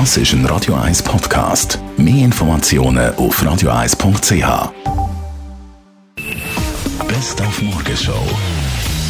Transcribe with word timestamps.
Das 0.00 0.16
ist 0.16 0.32
ein 0.32 0.44
Radio 0.46 0.74
1 0.74 1.04
Podcast. 1.04 1.78
Mehr 1.96 2.24
Informationen 2.24 3.14
auf 3.14 3.40
radio1.ch. 3.40 4.72
Best 7.06 7.40
auf 7.40 7.62
Morgenshow 7.62 8.26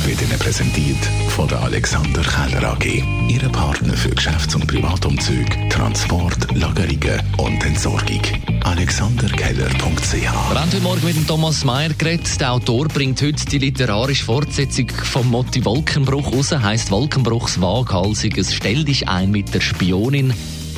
wird 0.05 0.21
Ihnen 0.21 0.39
präsentiert 0.39 0.99
von 1.31 1.49
der 1.49 1.63
Alexander 1.63 2.21
Keller 2.21 2.73
AG. 2.73 3.03
Ihre 3.31 3.49
Partner 3.49 3.95
für 3.95 4.11
Geschäfts- 4.11 4.55
und 4.55 4.67
Privatumzug, 4.67 5.47
Transport, 5.71 6.55
Lagerungen 6.55 7.23
und 7.39 7.65
Entsorgung. 7.65 8.21
AlexanderKeller.ch 8.65 10.13
Wir 10.13 10.33
haben 10.33 10.71
heute 10.71 10.81
Morgen 10.83 11.05
mit 11.07 11.27
Thomas 11.27 11.65
Mayer 11.65 11.95
geredet. 11.95 12.39
Der 12.39 12.53
Autor 12.53 12.89
bringt 12.89 13.23
heute 13.23 13.43
die 13.47 13.59
literarische 13.59 14.27
Fortsetzung 14.27 14.91
vom 14.91 15.31
Motti 15.31 15.65
Wolkenbruch 15.65 16.31
raus. 16.31 16.53
Heißt 16.53 16.91
Wolkenbruchs 16.91 17.59
waghalsiges 17.63 18.53
Stell 18.53 18.85
dich 18.85 19.09
ein 19.09 19.31
mit 19.31 19.55
der 19.55 19.63
Spionin. 19.63 20.35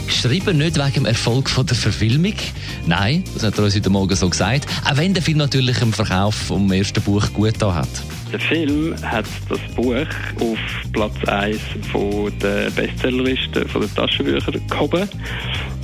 Geschrieben 0.06 0.58
nicht 0.58 0.76
wegen 0.76 0.92
dem 0.92 1.06
Erfolg 1.06 1.50
von 1.50 1.66
der 1.66 1.76
Verfilmung. 1.76 2.34
Nein, 2.86 3.24
das 3.34 3.42
hat 3.42 3.58
er 3.58 3.64
uns 3.64 3.74
heute 3.74 3.90
Morgen 3.90 4.14
so 4.14 4.28
gesagt. 4.28 4.66
Auch 4.84 4.96
wenn 4.96 5.14
der 5.14 5.22
Film 5.22 5.38
natürlich 5.38 5.80
im 5.82 5.92
Verkauf 5.92 6.34
vom 6.34 6.70
ersten 6.72 7.02
Buch 7.02 7.32
gut 7.32 7.54
da 7.58 7.74
hat. 7.74 7.88
Der 8.32 8.40
Film 8.40 8.94
hat 9.02 9.26
das 9.48 9.60
Buch 9.74 9.94
auf 10.40 10.58
Platz 10.92 11.24
1 11.26 11.60
von 11.92 12.32
der 12.40 12.70
Bestsellerliste 12.70 13.68
von 13.68 13.82
den 13.82 13.94
Taschenbüchern 13.94 14.60
gehoben. 14.68 15.08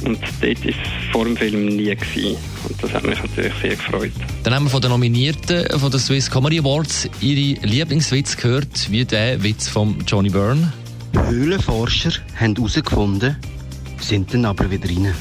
Und 0.05 0.19
dort 0.41 0.64
war 0.64 0.70
es 0.70 0.77
vor 1.12 1.25
dem 1.25 1.36
Film 1.36 1.66
nie. 1.66 1.95
Gewesen. 1.95 2.36
Und 2.69 2.83
das 2.83 2.92
hat 2.92 3.05
mich 3.05 3.20
natürlich 3.23 3.52
sehr 3.61 3.77
gefreut. 3.77 4.12
Dann 4.42 4.55
haben 4.55 4.64
wir 4.64 4.70
von 4.70 4.80
den 4.80 4.91
Nominierten 4.91 5.78
von 5.78 5.91
den 5.91 6.00
Swiss 6.00 6.30
Comedy 6.30 6.59
Awards 6.59 7.09
ihre 7.20 7.64
Lieblingswitz 7.66 8.36
gehört, 8.36 8.91
wie 8.91 9.05
der 9.05 9.42
Witz 9.42 9.69
von 9.69 9.97
Johnny 10.06 10.30
Byrne. 10.30 10.73
Höhlenforscher 11.14 12.12
haben 12.39 12.56
herausgefunden, 12.56 13.36
sind 14.02 14.33
dann 14.34 14.45
aber 14.45 14.70
wieder 14.70 14.88
rein. 14.88 15.15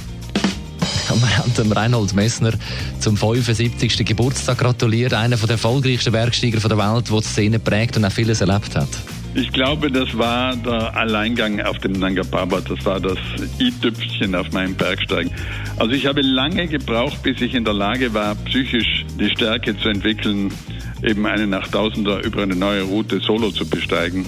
Und 1.09 1.21
wir 1.21 1.37
haben 1.37 1.53
dem 1.53 1.71
Reinhold 1.71 2.13
Messner 2.13 2.53
zum 2.99 3.17
75. 3.17 4.05
Geburtstag 4.05 4.59
gratuliert, 4.59 5.13
einer 5.13 5.35
der 5.35 5.49
erfolgreichsten 5.51 6.11
Bergsteiger 6.11 6.59
der 6.67 6.77
Welt, 6.77 7.09
der 7.09 7.19
die 7.19 7.27
Szene 7.27 7.59
prägt 7.59 7.97
und 7.97 8.05
auch 8.05 8.11
vieles 8.11 8.41
erlebt 8.41 8.75
hat. 8.75 8.87
Ich 9.33 9.51
glaube, 9.51 9.89
das 9.89 10.17
war 10.17 10.55
der 10.57 10.95
Alleingang 10.95 11.61
auf 11.61 11.77
dem 11.79 11.93
Nanga 11.93 12.23
Parbat. 12.23 12.69
Das 12.69 12.85
war 12.85 12.99
das 12.99 13.17
i-Tüpfchen 13.59 14.35
auf 14.35 14.51
meinem 14.51 14.75
Bergsteigen. 14.75 15.31
Also 15.77 15.93
ich 15.93 16.05
habe 16.05 16.21
lange 16.21 16.67
gebraucht, 16.67 17.23
bis 17.23 17.39
ich 17.41 17.53
in 17.53 17.63
der 17.63 17.73
Lage 17.73 18.13
war, 18.13 18.35
psychisch 18.35 19.05
die 19.17 19.29
Stärke 19.29 19.77
zu 19.77 19.87
entwickeln, 19.87 20.53
eben 21.01 21.25
eine 21.25 21.47
nach 21.47 21.67
Tausender 21.69 22.23
über 22.25 22.43
eine 22.43 22.55
neue 22.55 22.83
Route 22.83 23.19
solo 23.21 23.51
zu 23.51 23.65
besteigen. 23.65 24.25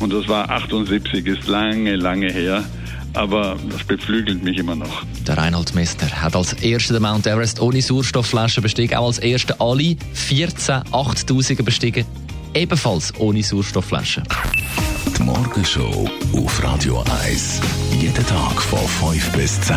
Und 0.00 0.12
das 0.12 0.26
war 0.26 0.50
78, 0.50 1.26
ist 1.26 1.46
lange, 1.46 1.94
lange 1.96 2.32
her 2.32 2.64
aber 3.14 3.56
das 3.70 3.84
beflügelt 3.84 4.42
mich 4.42 4.58
immer 4.58 4.76
noch. 4.76 5.04
Der 5.26 5.36
Reinhold 5.36 5.74
Messner 5.74 6.10
hat 6.10 6.36
als 6.36 6.52
erster 6.54 6.94
den 6.94 7.02
Mount 7.02 7.26
Everest 7.26 7.60
ohne 7.60 7.82
Sauerstoffflaschen 7.82 8.62
bestiegen, 8.62 8.96
auch 8.96 9.06
als 9.06 9.18
erster 9.18 9.60
alle 9.60 9.96
14 10.12 10.82
8000er 10.92 11.62
bestiegen, 11.62 12.04
ebenfalls 12.54 13.12
ohne 13.18 13.42
Sauerstoffflaschen. 13.42 14.24
Die 15.16 15.22
Morgenshow 15.22 16.08
auf 16.34 16.62
Radio 16.64 17.04
1. 17.24 17.60
Jeden 18.00 18.26
Tag 18.26 18.60
von 18.62 19.12
5 19.12 19.32
bis 19.32 19.60
10. 19.60 19.76